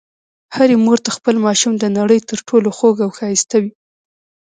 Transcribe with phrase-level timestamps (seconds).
[0.55, 3.71] هرې مور ته خپل ماشوم د نړۍ تر ټولو خوږ او ښایسته وي.